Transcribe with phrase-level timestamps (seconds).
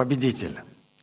[0.00, 0.56] Победитель.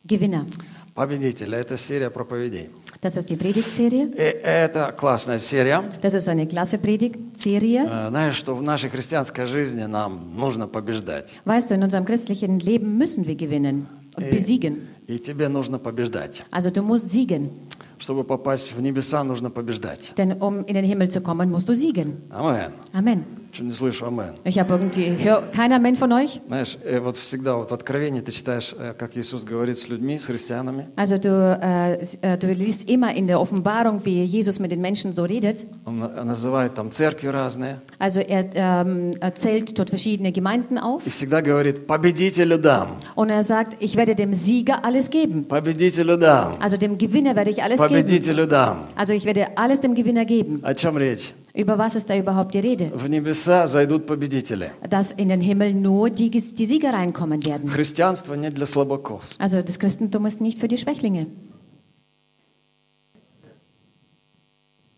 [0.04, 0.44] Gewinner.
[0.92, 1.54] Победитель.
[1.54, 2.70] Это серия проповедей.
[3.00, 4.08] Das ist die Predigtserie.
[4.12, 5.84] И это классная серия.
[6.02, 7.86] Das ist eine klasse Predigtserie.
[7.88, 11.38] Э, Знаешь, что в нашей христианской жизни нам нужно побеждать.
[11.44, 13.86] Weißt du, in unserem christlichen Leben müssen wir gewinnen
[14.16, 14.88] und besiegen.
[15.06, 16.42] И тебе нужно побеждать.
[16.50, 17.50] Also du musst siegen.
[17.98, 20.12] Чтобы попасть в небеса, нужно побеждать.
[20.16, 22.16] Denn um in den Himmel zu kommen, musst du siegen.
[22.30, 22.72] Амен.
[22.92, 23.24] Amen.
[23.51, 24.33] Что не слышу амен.
[24.45, 26.41] Ich habe irgendwie, ich höre kein Amen von euch.
[26.47, 30.17] Знаешь, э, вот всегда вот в Откровении ты читаешь, э, как Иисус говорит с людьми,
[30.17, 30.87] с христианами.
[30.95, 31.29] Also du,
[31.61, 35.23] äh, s- äh, du liest immer in der Offenbarung, wie Jesus mit den Menschen so
[35.23, 35.65] redet.
[35.85, 37.81] Он на- называет там церкви разные.
[37.99, 43.43] Also er ähm, erzählt dort verschiedene Gemeinden auf И всегда говорит, победителю дам, und er
[43.43, 45.47] sagt, ich werde dem Sieger alles geben.
[45.47, 47.89] победителю дам, Also dem Gewinner werde ich alles geben.
[47.93, 48.85] победителю дам.
[48.95, 50.59] Also ich werde alles dem Gewinner geben.
[50.63, 51.35] О чем речь?
[51.55, 52.91] Über was ist da überhaupt die Rede?
[52.95, 54.71] В небеса зайдут победители.
[54.89, 57.69] Dass in den Himmel nur die, die Sieger reinkommen werden.
[57.69, 59.23] Христианство не для слабаков.
[59.37, 61.27] Also das Christentum ist nicht für die Schwächlinge,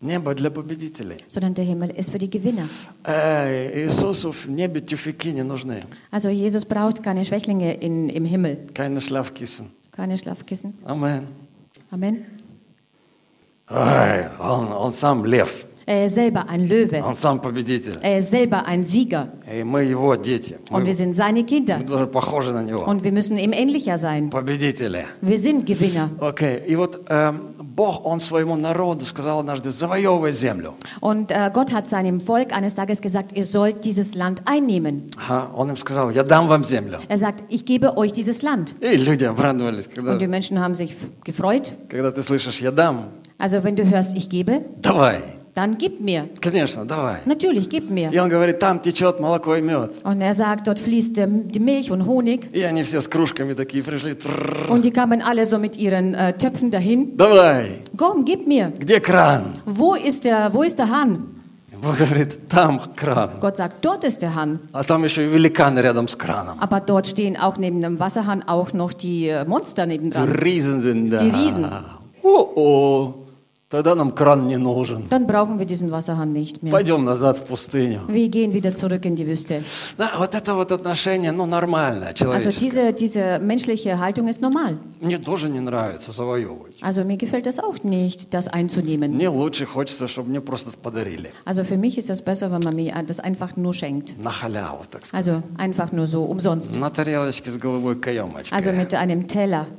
[0.00, 1.16] Небо для победителей.
[1.26, 2.68] sondern der Himmel ist für die Gewinner.
[3.04, 5.80] Э, Иисусу в небе тюфяки не нужны.
[6.10, 9.70] Also Jesus braucht keine Schwächlinge in, im Himmel, Keine Schlafkissen.
[9.90, 10.74] keine Schlafkissen.
[10.84, 11.28] Амен.
[11.90, 12.24] Amen.
[13.68, 15.66] Ой, он, он сам лев.
[15.90, 17.00] Er ist selber ein Löwe.
[17.04, 17.96] Он сам победитель.
[18.02, 19.28] Er ist selber ein Sieger.
[19.48, 20.56] И мы его дети.
[20.70, 21.78] Und Мы, wir sind seine мы Kinder.
[21.84, 22.84] даже похожи на него.
[22.84, 24.28] Und wir müssen ihm ähnlicher sein.
[24.30, 25.04] Победители.
[25.22, 26.10] Wir sind Gewinner.
[26.18, 26.62] Окей.
[26.66, 30.74] И вот эм, Бог, Он своему народу сказал однажды, завоевывай землю.
[31.00, 35.10] Und äh, Gott hat seinem Volk eines Tages gesagt, ihr sollt dieses Land einnehmen.
[35.16, 36.98] Ага, Он им сказал, я дам вам землю.
[37.08, 38.74] Er sagt, ich gebe euch dieses Land.
[38.80, 41.70] И люди обрадовались, когда, Und die Menschen haben sich gefreut.
[41.88, 43.10] когда ты слышишь, я дам.
[43.38, 45.20] Also wenn du hörst, ich gebe, Давай.
[45.54, 46.28] dann gib mir.
[46.40, 47.20] Конечно, давай.
[47.24, 48.22] Natürlich, gib И mir.
[48.22, 49.90] он говорит, там течет молоко и мед.
[50.04, 52.48] Und er sagt, dort fließt ähm, die Milch und Honig.
[52.52, 54.14] И они все с кружками такие пришли.
[54.14, 54.70] Трррр.
[54.70, 57.16] Und die kamen alle so mit ihren äh, Töpfen dahin.
[57.16, 57.80] Давай.
[57.96, 58.72] Komm, gib mir.
[58.78, 59.54] Где кран?
[59.64, 61.32] Wo ist der, wo ist der Hahn?
[61.82, 63.32] Бог говорит, там кран.
[63.38, 64.60] Gott sagt, dort ist der Hahn.
[64.72, 66.58] А там еще и великаны рядом с краном.
[66.60, 70.28] Aber dort stehen auch neben dem Wasserhahn auch noch die äh, Monster Die nebendran.
[70.32, 71.18] Riesen sind da.
[71.18, 71.66] Die Riesen.
[72.22, 73.14] О-о.
[73.70, 75.08] Тогда нам кран не нужен.
[75.10, 76.70] Dann brauchen wir diesen Wasserhahn nicht mehr.
[76.70, 78.02] Пойдем назад в пустыню.
[78.06, 79.64] Wir gehen wieder zurück in die Wüste.
[79.98, 82.60] Да, вот это вот отношение, ну, нормальное, Also человеческое.
[82.60, 84.78] diese, diese menschliche Haltung ist normal.
[85.00, 86.76] Мне тоже не нравится завоевывать.
[86.80, 89.14] Also mir gefällt es auch nicht, das einzunehmen.
[89.16, 91.30] Мне лучше хочется, чтобы мне просто подарили.
[91.44, 94.14] Also für mich ist es besser, wenn man mir das einfach nur schenkt.
[94.22, 95.26] На халяву, так сказать.
[95.28, 96.76] Also einfach nur so umsonst.
[96.78, 98.56] На тарелочке с голубой каемочкой.
[98.56, 99.74] Also mit einem Tellerchen.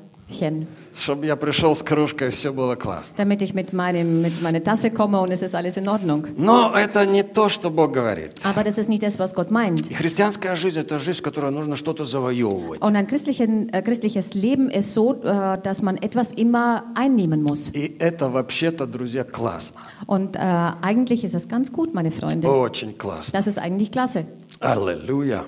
[0.94, 3.14] Чтобы я пришел с кружкой, все было классно.
[3.16, 6.26] Damit ich mit, meinem, mit meiner Tasse komme und es ist alles in Ordnung.
[6.36, 8.32] Но это не то, что Бог говорит.
[8.42, 9.90] Aber das ist nicht das, was Gott meint.
[9.90, 12.80] И христианская жизнь– это жизнь, в которой нужно что-то завоевывать.
[12.80, 17.70] Und ein christlichen, äh, christliches Leben ist so, äh, dass man etwas immer einnehmen muss.
[17.74, 19.80] И это вообще-то, друзья, классно.
[20.06, 22.48] Und äh, eigentlich ist das ganz gut, meine Freunde.
[22.50, 23.32] Очень классно.
[23.32, 24.26] Das ist eigentlich klasse.
[24.60, 25.44] Аллилуйя.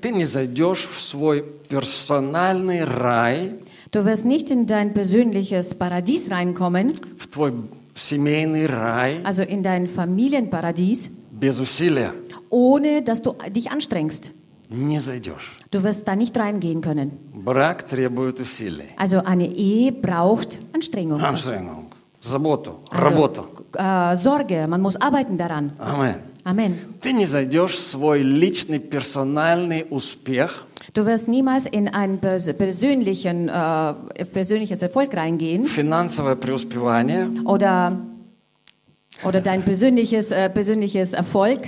[0.00, 3.54] Ты не зайдешь в свой персональный рай,
[3.95, 7.53] Du wirst nicht in dein persönliches Paradies reinkommen, в твой
[7.95, 12.13] семейный рай also in dein Familienparadies, без усилия.
[12.49, 14.31] ohne dass du dich anstrengst.
[14.69, 15.57] Не зайдешь.
[15.71, 17.11] Du wirst da nicht reingehen können.
[17.33, 18.89] Брак требует усилий.
[18.97, 21.19] Also eine Ehe braucht Anstrengung.
[21.21, 21.87] Anstrengung,
[22.21, 23.41] заботу, Also, работу.
[23.75, 25.73] äh, Sorge, man muss arbeiten daran.
[25.77, 26.15] Амен.
[26.45, 26.73] Amen.
[27.01, 30.64] Ты не зайдешь в свой личный персональный успех,
[30.95, 33.93] Du wirst niemals in ein pers persönlichen, äh,
[34.25, 37.99] persönliches Erfolg reingehen финансовое преуспевание, oder,
[39.23, 41.61] oder dein persönliches, äh, persönliches Erfolg,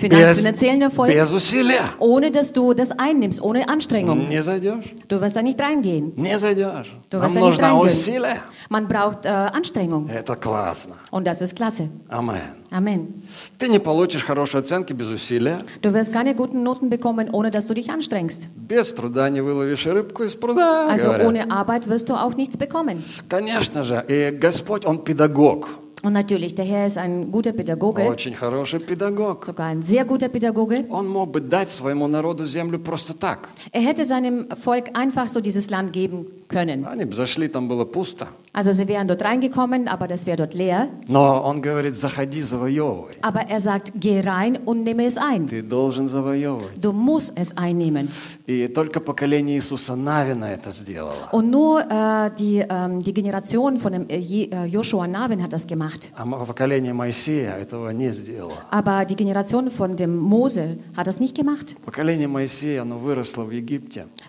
[0.00, 1.84] Finanz finanziellen Erfolg, без усилия.
[1.98, 4.28] ohne dass du das einnimmst, ohne Anstrengung.
[4.28, 4.84] Не зайдешь.
[5.08, 6.12] Du wirst da nicht reingehen.
[6.16, 6.96] Не зайдешь.
[7.10, 7.86] Du Нам wirst da nicht нужно reingehen.
[7.92, 8.36] усилие.
[8.70, 10.94] Man braucht äh, Anstrengung Это классно.
[11.10, 11.88] und das ist klasse.
[12.08, 12.40] Амен.
[12.70, 13.22] Amen.
[13.58, 15.58] Ты не получишь хорошие оценки без усилия.
[15.82, 18.48] Du wirst keine guten Noten bekommen, ohne dass du dich anstrengst.
[18.56, 20.88] Без труда не выловишь рыбку из пруда.
[20.88, 21.26] Also говорят.
[21.26, 23.04] ohne Arbeit wirst du auch nichts bekommen.
[23.28, 24.02] Конечно же.
[24.08, 25.68] И Господь, Он педагог.
[26.02, 29.44] Und natürlich, der Herr ist ein guter Pädagoge, Очень хороший педагог.
[29.44, 30.84] sogar ein sehr guter Pädagoge.
[30.90, 33.48] Он мог бы дать своему народу землю просто так.
[33.72, 36.84] Er hätte seinem Volk einfach so dieses Land geben können.
[36.86, 38.28] Они бы зашли, там было пусто.
[38.52, 40.88] Also sie wären dort reingekommen, aber das wäre dort leer.
[41.08, 43.16] Но он говорит, заходи, завоевывай.
[43.20, 45.46] Aber er sagt, geh rein und nehme es ein.
[45.48, 46.78] Ты должен завоевывать.
[46.80, 48.08] Du musst es einnehmen.
[48.46, 51.28] И только поколение Иисуса Навина это сделало.
[51.32, 55.52] Und nur äh, die, ähm, die Generation von dem äh, Je- äh, Joshua Navin hat
[55.52, 55.89] das gemacht.
[55.91, 56.11] gemacht.
[58.69, 61.75] Aber die Generation von dem Mose hat das nicht gemacht.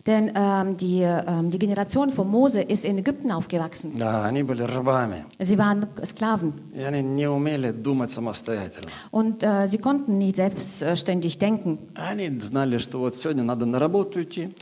[0.07, 3.93] Denn ähm, die, ähm, die Generation von Mose ist in Ägypten aufgewachsen.
[5.39, 6.53] Sie waren Sklaven.
[9.11, 11.79] Und äh, sie konnten nicht selbstständig denken.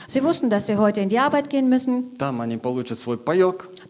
[0.08, 2.10] Sie wussten, dass sie heute in die Arbeit gehen müssen.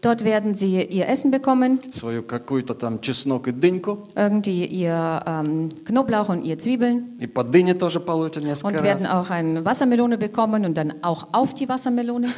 [0.00, 4.04] паек, Dort werden sie ihr Essen bekommen, свою какую-то там чеснок и дыньку.
[4.14, 8.82] irgendwie ihr ähm, Knoblauch und ihr Zwiebeln И по дыне тоже получат несколько und раз.
[8.82, 12.28] werden auch eine Wassermelone bekommen und dann auch auf die Wassermelone,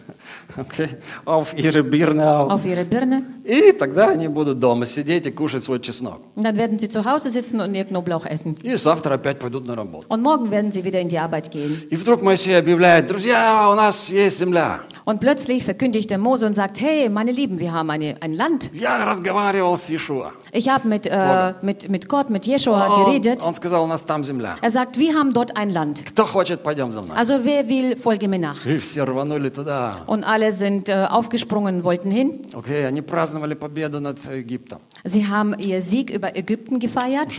[0.57, 0.89] Окей.
[1.25, 2.51] Auf ihre Birne auf.
[2.51, 3.23] auf ihre Birne.
[3.45, 6.21] И тогда они будут дома сидеть и кушать свой чеснок.
[6.35, 8.55] Und dann werden sie zu Hause sitzen und ihr Knoblauch essen.
[8.63, 10.05] И завтра опять пойдут на работу.
[10.09, 11.87] Und morgen werden sie wieder in die Arbeit gehen.
[11.89, 14.81] И вдруг Моисей объявляет, друзья, у нас есть земля.
[15.05, 18.71] Und plötzlich verkündigt der Mose und sagt, hey, meine Lieben, wir haben eine, ein Land.
[18.73, 20.31] Я разговаривал с Иешуа.
[20.51, 23.43] Ich habe mit, äh, mit, mit Gott, mit Jeschua Он, geredet.
[23.43, 24.57] он сказал, у нас там земля.
[24.61, 26.03] Er sagt, wir haben dort ein Land.
[26.05, 27.17] Кто хочет, пойдем за мной.
[27.17, 28.65] Also wer will, folge mir nach.
[28.65, 29.91] И все рванули туда.
[30.07, 32.41] Und alle sind äh, aufgesprungen, wollten hin.
[32.53, 34.79] Окей, они праздновали победу над Египтом.
[35.06, 37.30] Sie haben ihr Sieg über Ägypten gefeiert,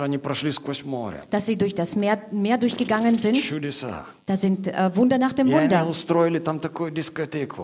[1.31, 3.37] dass sie durch das Meer, Meer durchgegangen sind.
[4.27, 5.87] Da sind äh, Wunder nach dem Wunder.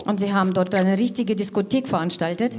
[0.06, 2.58] Und sie haben dort eine richtige Diskothek veranstaltet,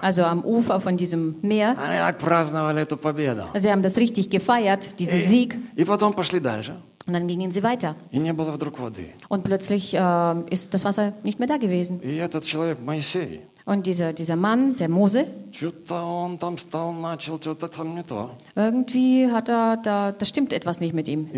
[0.00, 1.76] also am Ufer von diesem Meer.
[3.54, 5.58] Sie haben das richtig gefeiert, diesen Sieg.
[7.06, 7.94] Und dann gingen sie weiter.
[9.28, 12.00] Und plötzlich äh, ist das Wasser nicht mehr da gewesen.
[13.68, 15.26] Und dieser, dieser Mann, der Mose,
[18.54, 21.28] irgendwie hat er, da, da stimmt etwas nicht mit ihm.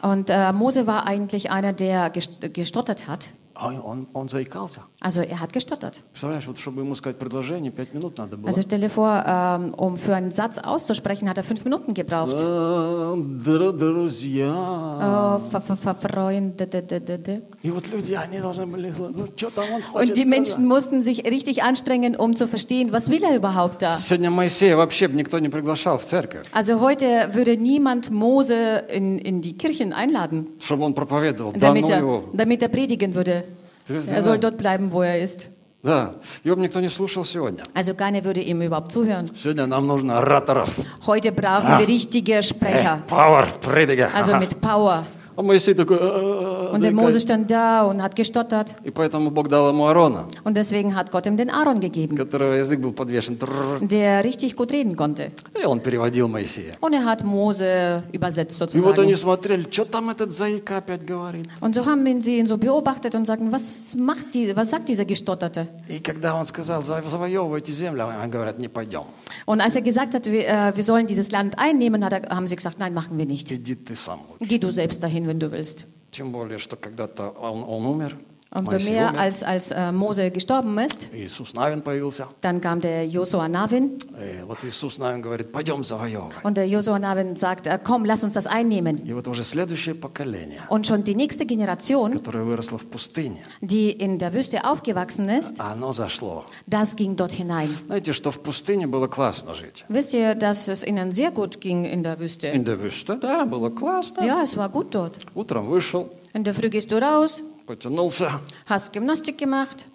[0.00, 3.28] Und äh, Mose war eigentlich einer, der gestottert hat.
[3.61, 4.83] А он, он заикался.
[5.01, 5.99] Also er hat gestottert.
[6.13, 8.47] Представляешь, вот чтобы ему сказать предложение, пять минут надо было.
[8.49, 12.37] Also stell dir vor, ähm, um für einen Satz auszusprechen, hat er fünf Minuten gebraucht.
[12.41, 14.47] «А, др- Друзья.
[14.49, 16.67] Oh, ver- ver- ver- Freunde.
[16.67, 17.41] d- d- d- d.
[17.61, 20.27] И вот люди, они должны были, ну что там он хочет Und die сказать?
[20.27, 23.97] Menschen mussten sich richtig anstrengen, um zu verstehen, was will er überhaupt da.
[23.97, 29.17] Сегодня Моисея вообще бы никто не приглашал в церковь, Also heute würde niemand Mose in,
[29.19, 31.51] in die Kirchen einladen, чтобы он проповедовал.
[31.51, 32.23] Да damit ну er, его.
[32.33, 33.42] damit er predigen würde.
[33.87, 35.47] Ты Er soll знаешь, dort bleiben, wo er ist.
[35.81, 37.63] Да, его бы никто не слушал сегодня.
[37.73, 39.31] Also keiner würde ihm überhaupt zuhören.
[39.33, 40.69] Сегодня нам нужно ораторов.
[41.07, 44.09] Heute brauchen wir richtige Sprecher, Power, прediга.
[44.13, 45.05] also mit Power.
[45.35, 45.97] А Моисей такой...
[45.99, 47.01] «А-а-а», Und der заикается.
[47.01, 48.75] Mose stand da und hat gestottert.
[48.83, 52.53] И поэтому Бог дал ему Аарона, Und deswegen hat Gott ihm den Aaron gegeben, которого
[52.53, 53.37] язык был подвешен.
[53.39, 53.79] Трррр.
[53.81, 55.31] der richtig gut reden konnte.
[55.61, 56.73] И он переводил Моисея.
[56.81, 59.17] Und er hat Mose übersetzt И вот они sozusagen.
[59.17, 61.47] смотрели, что там этот заика опять говорит.
[61.61, 64.89] Und so haben ihn sie ihn so beobachtet und sagten, was macht die, was sagt
[64.89, 65.67] dieser Gestotterte?
[65.87, 69.03] И когда он сказал, «За- завоевывайте землю, они говорят, не пойдем.
[69.45, 72.45] Und als er gesagt hat, wir, äh, wir sollen dieses Land einnehmen, hat er, haben
[72.47, 73.49] sie gesagt, nein, machen wir nicht.
[73.51, 74.19] Иди ты сам.
[74.29, 74.45] лучше».
[74.45, 75.86] Geh du selbst dahin, Wenn du willst.
[76.10, 78.16] Тем более, что когда-то он, он умер,
[78.53, 82.25] Umso Моисей mehr, умер, als, als äh, Mose gestorben ist, Иисус Навин появился.
[82.41, 86.33] dann kam der Josua Navin И вот Иисус Навин говорит, пойдем завоевывать.
[86.43, 89.05] und der Josua Navin sagt, äh, komm, lass uns das einnehmen.
[89.05, 93.91] И вот уже следующее поколение, Und schon die nächste Generation, которое выросло в пустыне, die
[93.91, 96.45] in der Wüste aufgewachsen ist, оно зашло.
[96.65, 97.69] das ging dort hinein.
[97.85, 99.85] Знаете, что в пустыне было классно жить?
[99.89, 102.47] Wisst ihr, dass es ihnen sehr gut ging in der Wüste?
[102.47, 104.25] In der Wüste, да, было классно.
[104.25, 105.19] Ja, es war gut dort.
[105.35, 108.30] Утром вышел, In der Früh gehst du raus, потянулся,
[108.68, 109.86] hast Gymnastik gemacht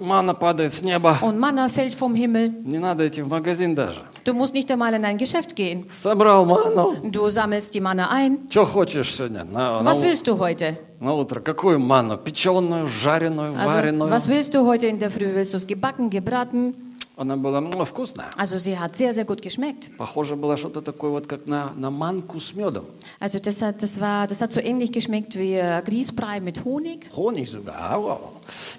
[0.00, 1.18] манна падает с неба.
[1.22, 2.50] und Manna fällt vom Himmel.
[2.64, 4.00] Не надо идти в магазин даже.
[4.24, 5.86] Du musst nicht einmal in ein Geschäft gehen.
[5.90, 6.96] Собрал ману.
[7.10, 8.48] Du sammelst die Manna ein.
[8.50, 9.44] Что хочешь сегодня?
[9.44, 10.76] На, на Was у- willst du heute?
[11.00, 11.40] на утро.
[11.40, 12.16] Какую ману?
[12.16, 14.10] Печеную, жареную, Also, вареную?
[14.10, 15.32] was willst du heute in der Früh?
[15.34, 16.74] Willst du es gebacken, gebraten?
[17.16, 18.30] Она была ну, вкусная.
[18.36, 19.90] Also, sie hat sehr, sehr gut geschmeckt.
[19.96, 22.84] Похоже было что-то такое, вот как на, на манку с медом.
[23.18, 27.10] Also, das hat, das, war, das hat so ähnlich geschmeckt wie äh, Grießbrei mit Honig.
[27.10, 27.74] Хоник сюда.
[27.78, 28.32] а, вау.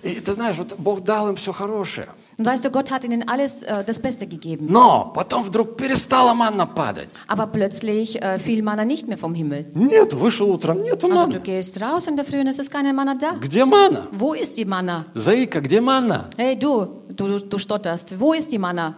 [0.03, 2.10] И ты знаешь, вот Бог дал им все хорошее.
[2.38, 4.67] Und weißt du, Gott hat ihnen alles äh, das Beste gegeben.
[4.71, 7.09] Но потом вдруг перестала манна падать.
[7.29, 9.67] Aber plötzlich äh, fiel Manna nicht mehr vom Himmel.
[9.75, 11.35] Нет, вышел утром, нету Also, манны.
[11.35, 13.33] du gehst raus in der Früh und es ist keine Manna da.
[13.41, 14.09] Где мана?
[14.12, 15.07] Wo ist die Manna?
[15.14, 16.31] Заика, где манна?
[16.37, 18.19] Hey, du, du, du stotterst.
[18.19, 18.97] Wo ist die Manna?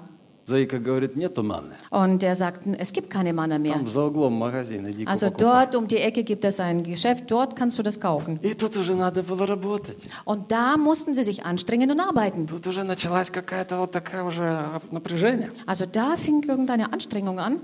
[0.48, 1.72] Заика говорит, нету манны.
[1.90, 3.72] Und er sagt, es gibt keine Manna mehr.
[3.72, 5.40] Там за углом магазин, иди Also покупай.
[5.70, 8.38] dort um die Ecke gibt es ein Geschäft, dort kannst du das kaufen.
[8.42, 10.06] И тут уже надо было работать.
[10.26, 12.46] Und da mussten sie sich anstrengen und arbeiten.
[12.46, 15.50] Тут уже началась какая-то вот такая уже напряжение.
[15.64, 17.60] Also da fing irgendeine Anstrengung an.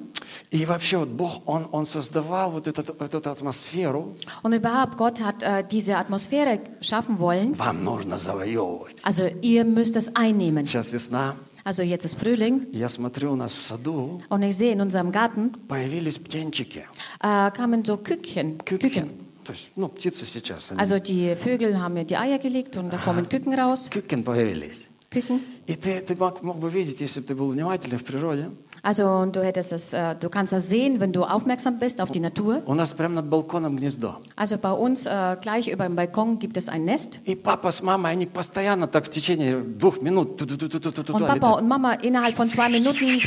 [0.50, 4.14] И вообще вот Бог, Он, он создавал вот, этот, вот эту атмосферу.
[4.43, 7.52] Und überhaupt, Gott hat äh, diese Atmosphäre schaffen wollen.
[7.59, 8.97] Вам нужно завоевывать.
[9.02, 10.64] Also ihr müsst es einnehmen.
[10.64, 14.73] Сейчас весна, Also jetzt ist Frühling Я смотрю, у нас в саду und ich sehe
[14.73, 16.85] in unserem Garten появились птенчики.
[17.21, 18.59] äh, kamen so Küken.
[18.64, 19.11] Küken.
[19.45, 20.71] То есть, ну, птицы сейчас.
[20.71, 20.81] Они.
[20.81, 23.90] Also die Vögel haben ja die Eier gelegt und da kommen Küken raus.
[23.90, 24.87] Küken появились.
[25.11, 25.40] Küken.
[25.67, 28.50] И ты, ты мог, мог бы видеть, если бы ты был внимательный в природе.
[28.85, 32.11] Also und du hättest es, äh, du kannst das sehen, wenn du aufmerksam bist auf
[32.11, 32.62] die Natur.
[32.67, 34.17] У нас прямо над балконом гнездо.
[34.37, 37.21] Also bei uns äh, gleich über dem Balkon gibt es ein Nest.
[37.26, 41.69] И папа с мамой, они постоянно так в течение двух минут ту-ту-ту-ту-ту-ту Und Papa und
[41.69, 43.21] Mama innerhalb von zwei Minuten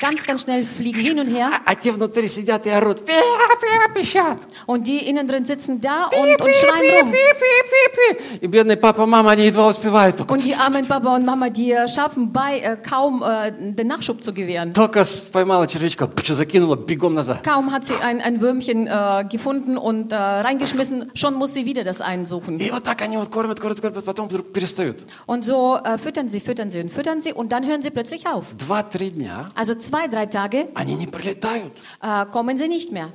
[0.00, 1.50] ganz, ganz schnell fliegen hin und her.
[1.64, 3.04] А, а те внутри сидят и орут.
[3.06, 4.38] Пи, пи, пищат.
[4.66, 7.12] Und die innen drin sitzen da und, und schreien rum.
[7.12, 8.38] Пи-пи-пи-пи.
[8.40, 10.16] И бедный папа, мама, они едва успевают.
[10.16, 13.86] Только, Und die armen Papa und Mama, die äh, schaffen bei äh, kaum äh, den
[13.86, 14.72] Nachschub zu gewähren.
[14.72, 17.42] только с- поймала червячка, пчу, закинула, бегом назад.
[17.44, 21.82] Kaum hat sie ein, ein Würmchen äh, gefunden und äh, reingeschmissen, schon muss sie wieder
[21.82, 22.58] das einsuchen.
[22.58, 24.98] И вот так они вот кормят, кормят, кормят, потом вдруг перестают.
[25.26, 28.26] Und so äh, füttern sie, füttern sie und füttern sie und dann hören sie plötzlich
[28.28, 28.46] auf.
[28.58, 31.72] Два-три дня Also zwei, drei Tage они не прилетают.
[32.02, 33.08] äh, kommen sie nicht mehr.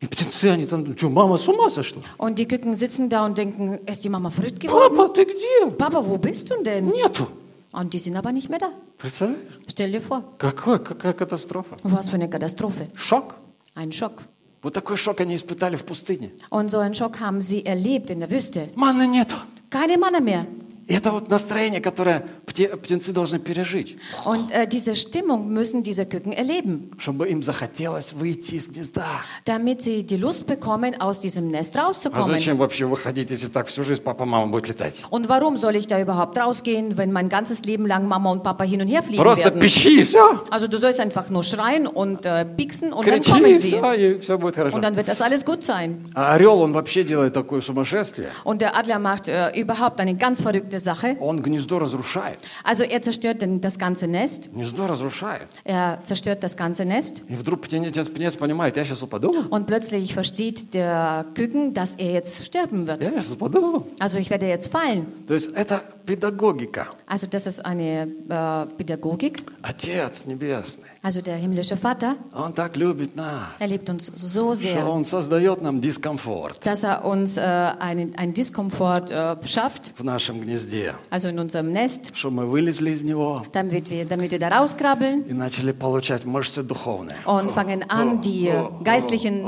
[0.00, 2.02] И птенцы, они там, что, мама с ума сошла?
[2.18, 4.96] Und die Küken sitzen da und denken, ist die Mama verrückt geworden?
[4.96, 5.70] Папа, ты где?
[5.78, 6.88] Papa, wo bist du denn?
[6.88, 7.28] Нету.
[7.72, 8.70] Und die sind aber nicht mehr da.
[8.98, 9.40] Представляешь?
[9.68, 11.76] Stell dir vor, Какой, какая катастрофа.
[11.82, 12.88] was für eine Katastrophe.
[12.94, 13.34] Шок.
[13.74, 14.22] Ein Schock.
[14.62, 16.30] Вот такой шок они испытали в пустыне.
[16.50, 18.68] Und so einen Schock haben sie erlebt in der Wüste.
[18.76, 19.36] Манны нету.
[19.70, 20.46] Keine Manne mehr.
[20.87, 26.31] Это вот настроение, которое пте- птенцы должны пережить, Und äh, diese Stimmung müssen diese Küken
[26.31, 29.03] erleben, чтобы им захотелось выйти из гнезда.
[29.43, 32.33] damit sie die Lust bekommen, aus diesem Nest А rauszukommen.
[32.35, 35.03] зачем вообще выходить, если так всю жизнь папа, мама будет летать?
[35.09, 38.63] Und warum soll ich da überhaupt rausgehen, wenn mein ganzes Leben lang Mama und Papa
[38.63, 39.59] hin und her fliegen Просто werden?
[39.59, 40.39] пищи, и все.
[40.49, 43.77] Also du sollst einfach nur schreien und äh, pieksen und dann kommen Кричи, sie.
[43.77, 44.75] все, и все будет хорошо.
[44.77, 46.01] Und dann wird das alles gut sein.
[46.13, 48.29] А орел, он вообще делает такое сумасшествие.
[48.45, 51.16] Und der Adler macht äh, überhaupt eine ganz verrückte Sache.
[51.20, 52.38] Он гнездо разрушает.
[52.64, 54.50] Also er zerstört den, das ganze Nest.
[54.52, 55.48] Гнездо разрушает.
[55.64, 57.22] Er zerstört das ganze Nest.
[57.28, 59.46] И вдруг птенец, птенец понимает, я сейчас упаду.
[59.50, 63.02] Und plötzlich versteht der Küken, dass er jetzt sterben wird.
[63.02, 63.86] Я сейчас упаду.
[63.98, 65.06] Also ich werde jetzt fallen.
[65.26, 66.88] То есть это педагогика.
[67.06, 69.42] Also das ist eine äh, Pädagogik.
[69.62, 74.54] Отец Небесный, Also der himmlische Vater, Он так любит нас, er liebt uns so что
[74.54, 80.04] sehr, Он создает нам дискомфорт dass er uns äh, einen, einen Diskomfort äh, schafft, в
[80.04, 84.38] нашем гнезде, also in unserem Nest, чтобы мы вылезли из него damit wir, damit wir
[84.38, 87.16] da rauskrabbeln и начали получать мышцы духовные.
[87.24, 89.44] und fangen an, die äh, geistlichen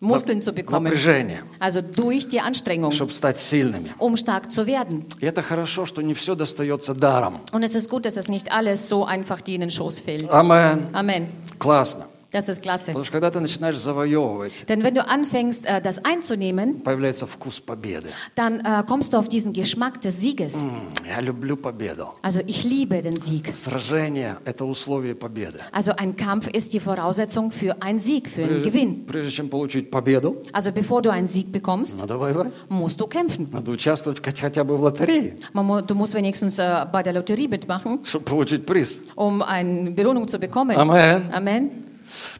[0.00, 0.84] Muskeln zu bekommen.
[0.84, 3.90] Напряжение, Also durch die Anstrengung, чтобы стать сильными.
[3.98, 5.04] um stark zu werden.
[5.20, 7.38] И это хорошо, что не все достается даром.
[7.52, 10.32] Und es ist gut, dass es nicht alles so einfach dir in den Schoß fällt.
[10.32, 10.88] Амен.
[10.92, 11.28] Amen.
[11.60, 12.06] Классно.
[12.36, 12.92] Das ist klasse.
[12.92, 17.60] Потому что когда ты начинаешь завоевывать, Denn wenn du anfängst, äh, das einzunehmen, появляется вкус
[17.60, 18.08] победы.
[18.34, 20.62] dann äh, kommst du auf diesen Geschmack des Sieges.
[20.62, 20.70] М,
[21.06, 22.06] Я люблю победу.
[22.22, 23.54] Also ich liebe den Sieg.
[23.54, 25.58] Сражение – это условие победы.
[25.72, 29.04] Also ein Kampf ist die Voraussetzung für einen Sieg, für einen Gewinn.
[29.06, 32.50] Прежде чем получить победу, Also bevor du einen Sieg bekommst, надо воевать.
[32.70, 33.48] musst du kämpfen.
[33.52, 37.12] Надо участвовать хоть- хотя бы в лотерее, Man mu du musst wenigstens äh, bei der
[37.12, 39.00] Lotterie mitmachen, чтобы получить приз.
[39.16, 40.74] um eine Belohnung zu bekommen.
[40.78, 41.30] Амен.
[41.30, 41.70] Amen.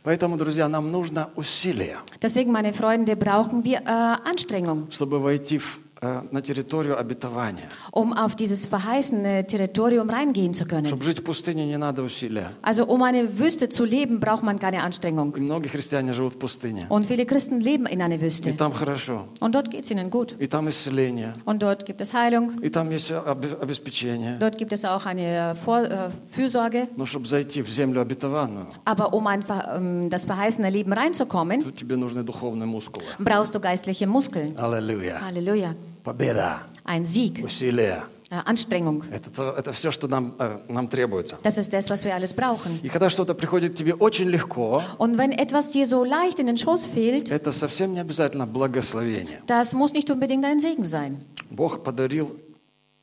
[0.03, 5.77] Поэтому, друзья, нам нужно усилие, Deswegen, meine Freunde, brauchen wir äh, Anstrengung, чтобы войти в,
[5.77, 5.86] э,
[6.32, 7.68] на территорию обетования.
[7.92, 10.86] um auf dieses verheißene Territorium reingehen zu können.
[10.88, 12.50] Чтобы жить в пустыне, не надо усилия.
[12.60, 15.32] Also um eine Wüste zu leben, braucht man keine Anstrengung.
[15.36, 16.86] И многие христиане живут в пустыне.
[16.88, 18.52] Und viele Christen leben in einer И Wüste.
[18.56, 19.28] там хорошо.
[19.38, 20.34] Und dort geht es ihnen gut.
[20.40, 21.34] И там исцеление.
[21.44, 22.60] Und dort gibt es Heilung.
[22.60, 24.38] И там есть об- обеспечение.
[24.40, 26.88] Dort gibt es auch eine Vor äh, Fürsorge.
[26.96, 31.76] Но чтобы зайти в землю обетованную, Aber um einfach ähm, das verheißene Leben reinzukommen, тут
[31.76, 33.04] тебе нужны духовные мускулы.
[33.20, 34.58] brauchst du geistliche Muskeln.
[34.58, 35.20] Аллилуйя.
[35.24, 35.76] Halleluja.
[36.03, 36.63] Победа.
[36.83, 38.03] Ein Sieg, Усилие.
[38.29, 39.03] äh, Anstrengung.
[39.11, 41.37] Это, то- это все, что нам, э, нам требуется.
[41.43, 42.79] Das ist das, was wir alles brauchen.
[42.83, 46.57] И когда что-то приходит тебе очень легко, Und wenn etwas dir so leicht in den
[46.57, 49.41] Schoß fehlt, это совсем не обязательно благословение.
[49.47, 51.21] das muss nicht unbedingt ein Segen sein.
[51.49, 52.37] Бог подарил,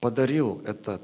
[0.00, 1.00] подарил этот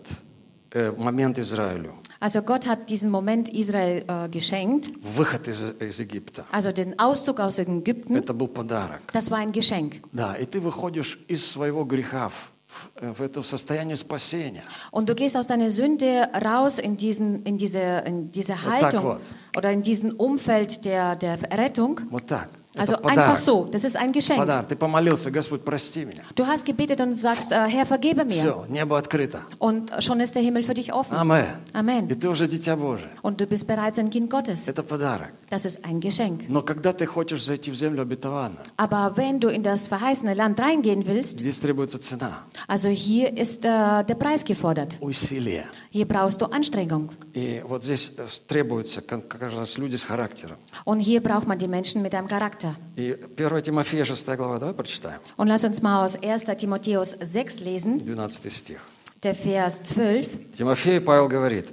[0.97, 1.93] момент Израилю.
[2.21, 6.45] Also Gott hat diesen Moment Israel äh, geschenkt, Выход из, из Египта.
[6.51, 9.01] also den Auszug aus Ägypten, Это был подарок.
[9.13, 10.01] das war ein Geschenk.
[10.13, 14.63] Да, и ты выходишь из своего греха в, в- в это состояние спасения.
[14.91, 19.03] Und du gehst aus deiner Sünde raus in, diesen, in diese, in diese так Haltung
[19.03, 19.21] вот.
[19.57, 21.99] oder in diesen Umfeld der, der Errettung.
[22.09, 22.49] Вот так.
[22.77, 23.37] Also это einfach подарок.
[23.37, 24.37] so, das ist ein Geschenk.
[24.37, 24.67] Подарок.
[24.67, 26.23] Ты помолился, Господь, прости меня.
[26.35, 28.41] Du hast gebetet und sagst, äh, Herr, vergebe mir.
[28.41, 29.41] Все, небо открыто.
[29.59, 31.15] Und schon ist der Himmel für dich offen.
[31.15, 31.45] Амен.
[31.73, 32.07] И Amen.
[32.09, 33.09] ты уже дитя Божие.
[33.21, 34.67] Und du bist bereits ein Kind Gottes.
[34.67, 35.29] Это подарок.
[35.49, 36.45] Das ist ein Geschenk.
[36.49, 40.59] Но когда ты хочешь зайти в землю обетованную, Aber wenn du in das verheißene Land
[40.59, 44.97] reingehen willst, здесь требуется цена, also hier ist äh, der Preis gefordert.
[45.01, 45.65] усилие.
[45.91, 47.09] Hier brauchst du Anstrengung.
[47.33, 50.57] И вот здесь э, требуются как как раз люди с характером.
[50.85, 52.75] Und hier braucht man die Menschen mit einem Charakter.
[52.95, 56.43] И 1 Тимофея 6 глава, давай прочитаем, Und lass uns mal aus 1.
[56.57, 58.79] Timotheus 6 lesen, 12 стих.
[59.23, 60.51] der Vers 12.
[60.57, 61.67] Тимофей Павел говорит,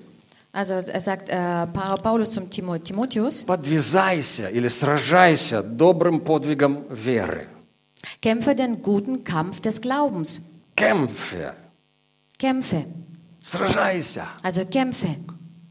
[0.57, 7.49] Also er sagt äh, Pa- Paulus zum Timo Timotheus, подвязайся или сражайся добрым подвигом веры.
[8.21, 10.43] kämpfe den guten Kampf des Glaubens.
[10.77, 11.55] Кемфе,
[12.39, 12.85] Kämpfe,
[13.43, 15.17] сражайся also kämpfe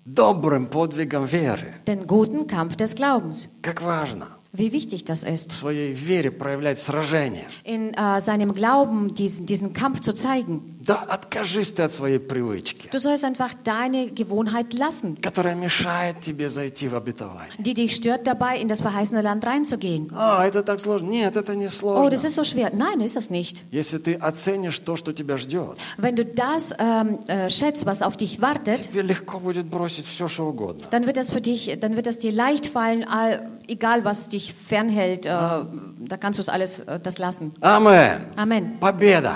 [0.06, 1.74] добрым подвигом веры.
[1.86, 3.50] den guten Kampf des Glaubens.
[3.62, 7.46] Как важно Wie wichtig das в ist, своей вере проявлять сражение.
[7.64, 10.78] in äh, seinem Glauben diesen, diesen Kampf zu zeigen.
[10.86, 16.50] Да откажись ты от своей привычки, Du sollst einfach deine Gewohnheit lassen, которая мешает тебе
[16.50, 17.54] зайти в обетование.
[17.60, 20.10] die dich stört dabei, in das verheißene Land reinzugehen.
[20.14, 21.08] А, это так сложно.
[21.10, 22.14] Нет, это не Oh, das сложно.
[22.28, 22.72] ist so schwer.
[22.74, 23.64] Nein, ist das nicht.
[23.72, 28.18] Если ты оценишь то, что тебя ждет, Wenn du das ähm, äh, schätzt, was auf
[28.18, 30.88] dich wartet, тебе легко будет бросить все, что угодно.
[30.92, 34.45] dann wird das für dich, dann wird das dir leicht fallen, all, egal was dich
[34.46, 37.52] fernhält, äh, da kannst du es alles äh, das lassen.
[37.62, 38.26] Амен.
[38.36, 38.80] Amen.
[38.80, 39.36] Победа.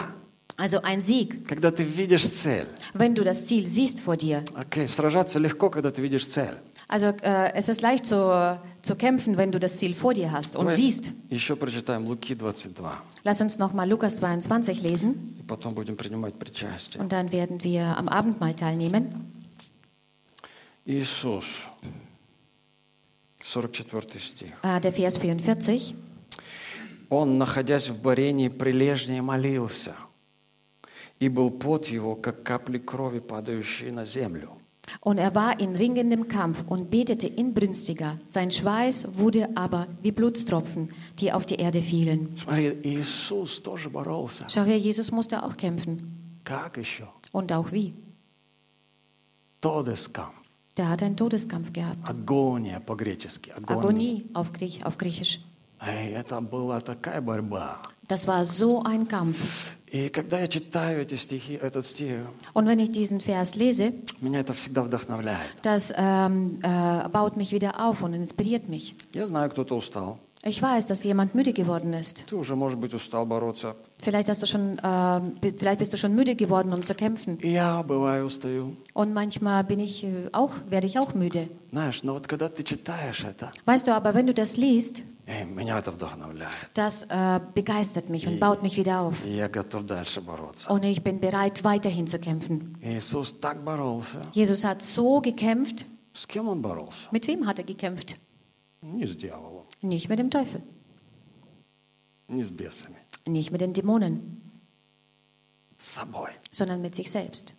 [0.58, 2.68] Also ein Sieg, Когда ты видишь цель.
[2.94, 4.42] wenn du das Ziel siehst vor dir.
[4.54, 6.56] Окей, сражаться легко, когда ты видишь цель.
[6.88, 10.56] Also äh, es ist leicht zu, zu kämpfen, wenn du das Ziel vor dir hast
[10.56, 11.12] und Давай siehst.
[11.30, 12.78] Еще прочитаем Луки 22.
[13.26, 17.02] Lass uns nochmal Lukas 22 lesen И потом будем принимать причастие.
[17.02, 19.34] und dann werden wir am Abendmahl teilnehmen.
[20.86, 21.46] Иисус.
[23.50, 24.52] 44 стих.
[24.64, 25.96] Äh, der Vers 44.
[27.10, 29.96] Он, находясь в барении, прилежнее молился,
[31.20, 34.58] и был пот его, как капли крови, падающие на землю.
[35.02, 38.18] Und er war in ringendem Kampf und betete inbrünstiger.
[38.28, 42.36] Sein Schweiß wurde aber wie Blutstropfen, die auf die Erde fielen.
[42.38, 44.46] Смотри, Иисус тоже боролся.
[44.48, 46.40] Schau her, Jesus musste auch kämpfen.
[46.44, 47.08] Как еще?
[47.32, 47.94] Und auch wie?
[49.60, 50.39] Тодескам.
[50.81, 52.09] Der hat einen Todeskampf gehabt.
[52.09, 53.51] Агония по-гречески.
[53.51, 54.23] Агония.
[54.33, 55.41] Auf, Griech, auf Griechisch.
[55.79, 57.83] Эй, это была такая борьба.
[58.09, 59.77] Das war so ein Kampf.
[59.93, 62.25] И когда я читаю эти стихи, этот стих,
[62.55, 65.51] Und wenn ich diesen Vers lese, меня это всегда вдохновляет.
[65.61, 68.95] das ähm, äh, baut mich wieder auf und inspiriert mich.
[69.13, 70.19] Я знаю, кто-то устал.
[70.48, 72.26] Ich weiß, dass jemand müde geworden ist.
[72.28, 73.76] Ты уже, может быть, устал бороться.
[74.00, 77.40] Vielleicht, hast du schon, äh, bi- vielleicht bist du schon müde geworden, um zu kämpfen.
[77.42, 78.76] И я, бываю, устаю.
[78.94, 81.50] Und manchmal bin ich äh, auch, werde ich auch müde.
[81.72, 85.46] Знаешь, но вот когда ты читаешь это, Weißt du, aber wenn du das liest, эй,
[85.46, 86.54] меня это вдохновляет.
[86.76, 89.26] das äh, begeistert mich und baut mich wieder auf.
[89.26, 90.70] И я готов дальше бороться.
[90.70, 92.76] Und ich bin bereit, weiterhin zu kämpfen.
[92.84, 94.22] Иисус так боролся.
[94.34, 95.88] Jesus hat so gekämpft.
[96.14, 97.08] С кем он боролся?
[97.10, 98.18] Mit wem hat er gekämpft?
[98.82, 100.62] Не с дьяволом, Nicht mit dem Teufel,
[102.28, 102.98] не с бесами.
[103.26, 104.42] nicht mit den Dämonen,
[105.78, 106.30] С собой.
[106.52, 107.54] sondern mit sich selbst.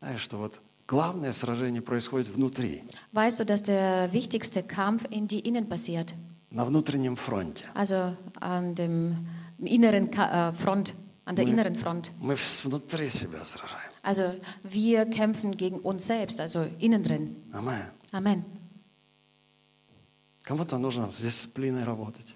[0.00, 5.40] Знаешь, что вот главное сражение происходит внутри, Weißt du, dass der wichtigste Kampf in die
[5.40, 6.14] Innen passiert?
[6.50, 7.66] на внутреннем фронте.
[7.74, 9.26] Also an dem
[9.58, 10.94] inneren Ka äh, Front,
[11.26, 12.10] an der inneren Front.
[12.20, 13.90] Мы вс- внутри себя сражаем.
[14.02, 17.36] Also wir kämpfen gegen uns selbst, also innen drin.
[17.52, 17.86] Амен.
[18.12, 18.44] Amen.
[20.42, 22.34] Кому-то нужно с дисциплиной работать.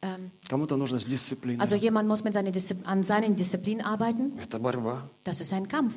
[0.00, 1.62] Ähm, Кому-то нужно с дисциплиной.
[1.64, 4.38] also jemand muss mit seiner Diszi an seinen Disziplin arbeiten.
[4.38, 5.08] Это борьба.
[5.24, 5.94] Das ist ein Kampf.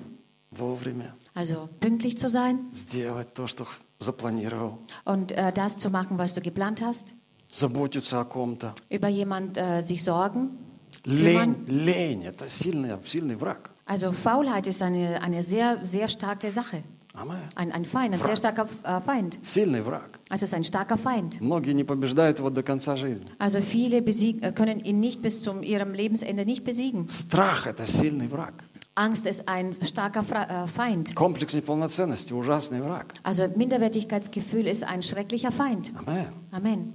[0.51, 3.67] Вовремя Also pünktlich zu sein сделать то, что
[3.99, 4.77] запланировал.
[5.05, 7.13] und äh, das zu machen, was du geplant hast.
[7.51, 8.73] Заботиться о ком-то.
[8.89, 10.57] Über jemand äh, sich sorgen.
[11.05, 13.71] Лень, лень – это сильный, сильный враг.
[13.85, 16.83] Also Faulheit ist eine, eine sehr, sehr starke Sache.
[17.13, 17.37] Амен.
[17.55, 19.39] Ein, ein Feind, ein sehr starker äh, Feind.
[19.41, 20.19] Сильный враг.
[20.29, 21.39] Es ist ein starker Feind.
[21.39, 23.27] Многие не побеждают его до конца жизни.
[23.39, 27.07] Also viele besieg, äh, können ihn nicht bis zum ihrem Lebensende nicht besiegen.
[27.09, 28.53] Страх – это сильный враг.
[28.95, 31.15] Angst ist ein starker Fra äh, Feind.
[31.15, 33.13] Комплекс неполноценности – ужасный враг.
[33.23, 35.93] Also Minderwertigkeitsgefühl ist ein schrecklicher Feind.
[36.05, 36.27] Амен.
[36.51, 36.93] Amen.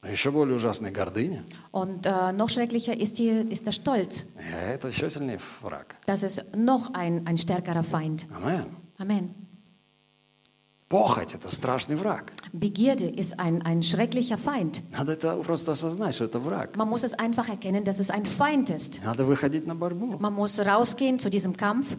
[0.00, 1.44] А еще более ужасная гордыня.
[1.70, 4.24] Und äh, noch schrecklicher ist, die, ist der Stolz.
[4.36, 5.96] Э, Это еще сильнее враг.
[6.06, 8.26] Das ist noch ein, ein stärkerer Feind.
[8.34, 8.66] Амен.
[9.02, 9.30] Amen.
[10.88, 12.32] Похоть – это страшный враг.
[12.54, 14.80] Begierde ist ein, ein schrecklicher Feind.
[14.90, 16.76] Надо это просто осознать, что это враг.
[16.76, 19.00] Man muss es einfach erkennen, dass es ein Feind ist.
[19.04, 20.16] Надо выходить на борьбу.
[20.18, 21.94] Man muss rausgehen zu diesem Kampf,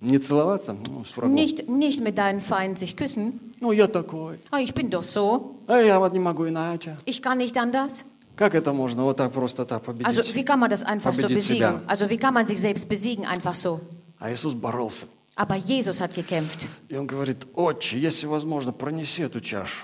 [0.00, 1.34] Не целоваться ну, с врагом.
[1.34, 3.40] nicht, nicht mit deinem Feind sich küssen.
[3.60, 4.38] Ну, я такой.
[4.52, 6.96] Oh, ich bin doch so, А я вот не могу иначе.
[7.06, 8.04] ich kann nicht anders.
[8.36, 10.06] Как это можно вот так просто так победить?
[10.06, 11.68] Also wie kann man das einfach so Победить besiegen?
[11.70, 11.82] себя.
[11.88, 13.80] Also wie kann man sich selbst besiegen einfach so?
[14.20, 15.06] А Иисус боролся.
[15.35, 16.67] Aber Jesus hat gekämpft.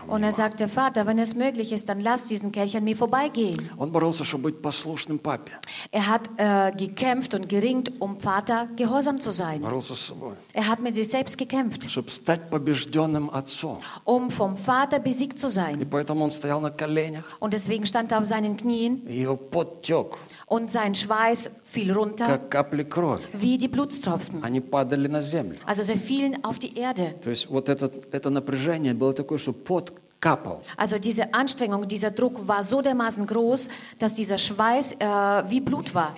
[0.08, 3.70] Und er sagte, Vater, wenn es möglich ist, dann lass diesen Kelch an mir vorbeigehen.
[5.92, 9.64] Er hat äh, gekämpft und geringt, um Vater gehorsam zu sein.
[10.54, 11.88] Er hat mit sich selbst gekämpft,
[14.04, 15.90] um vom Vater besiegt zu sein.
[17.40, 19.02] Und deswegen stand er auf seinen Knien.
[19.02, 22.26] Und er und sein Schweiß fiel runter.
[23.34, 24.44] Wie die Blutstropfen.
[25.66, 27.14] Also sie fielen auf die Erde.
[30.76, 35.06] Also diese Anstrengung, dieser Druck war so dermaßen groß, dass dieser Schweiß äh,
[35.50, 36.14] wie Blut war.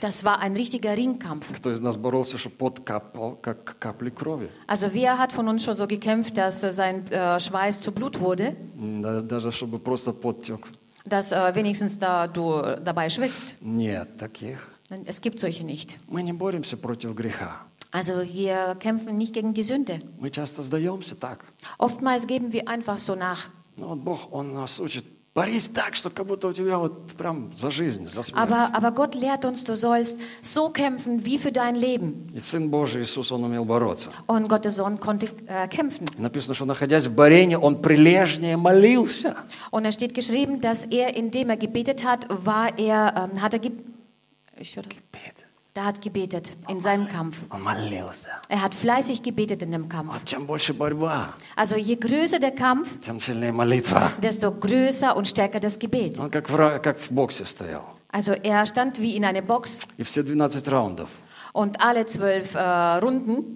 [0.00, 1.52] Das war ein richtiger Ringkampf.
[4.66, 8.56] Also wer hat von uns schon so gekämpft, dass sein äh, Schweiß zu Blut wurde?
[10.99, 11.31] М, да- Даже чтобы просто пот тек.
[11.31, 13.55] dass äh, wenigstens da du äh, dabei schwitzt?
[13.61, 14.69] Нет таких.
[15.05, 15.97] Es gibt solche nicht.
[16.07, 17.63] Мы не боремся против греха.
[17.91, 19.99] Also wir kämpfen nicht gegen die Sünde.
[20.19, 21.45] Мы часто сдаемся так.
[21.77, 23.47] Oftmals geben wir einfach so nach.
[23.77, 27.52] Но вот Бог, Он нас учит, борись так, что как будто у тебя вот прям
[27.56, 28.36] за жизнь, за смерть.
[28.50, 32.24] Aber, aber Gott lehrt uns, du sollst so kämpfen wie für dein Leben.
[32.34, 34.10] И Сын Божий Иисус, Он умел бороться.
[34.26, 36.06] Und Gottes Sohn konnte äh, kämpfen.
[36.18, 39.36] Написано, что находясь в борении, Он прилежнее молился.
[39.70, 43.60] Und es steht geschrieben, dass er, indem er gebetet hat, war er, ähm, hat er,
[43.60, 43.72] ge
[44.58, 44.84] Ich höre-
[45.80, 47.38] Er hat gebetet in seinem Kampf.
[48.50, 50.12] Er hat fleißig gebetet in dem Kampf.
[51.56, 52.98] Also je größer der Kampf,
[54.22, 56.20] desto größer und stärker das Gebet.
[58.12, 59.80] Also er stand wie in einer Box.
[61.54, 62.58] Und alle zwölf äh,
[62.98, 63.54] Runden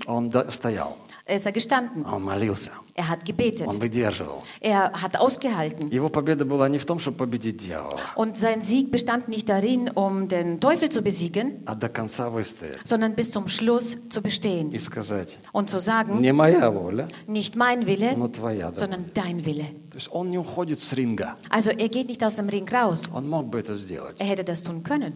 [1.26, 2.06] ist er gestanden.
[2.06, 2.72] Он молился.
[2.96, 3.68] Er hat gebetet.
[3.68, 4.44] Он выдерживал.
[4.60, 5.90] Er hat ausgehalten.
[5.90, 9.90] Его победа была не в том, чтобы победить дьявола, Und sein Sieg bestand nicht darin,
[9.90, 14.72] um den Teufel zu besiegen, а до конца выстоять sondern bis zum Schluss zu bestehen
[14.72, 18.72] и сказать, und zu sagen, не моя воля, nicht mein Wille, но твоя.
[18.72, 18.76] да».
[18.76, 19.66] sondern dein Wille.
[19.92, 21.38] То есть он не уходит с ринга.
[21.50, 23.10] Also er geht nicht aus dem Ring raus.
[23.14, 25.14] Он мог бы это сделать, Er hätte das tun können.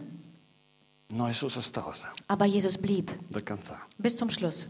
[1.10, 3.76] но Иисус остался Aber Jesus blieb до конца.
[3.98, 4.66] bis zum Schluss.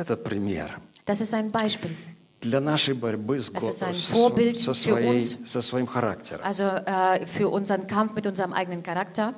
[0.00, 0.68] Это пример
[1.06, 1.90] Das ist ein Beispiel.
[2.40, 6.42] для нашей борьбы с Das ist Го- ein со, со своей- со своим характером.
[6.44, 9.34] Also äh, für unseren Kampf mit unserem eigenen Charakter.